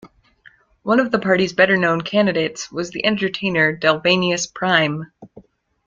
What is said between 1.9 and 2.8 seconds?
candidates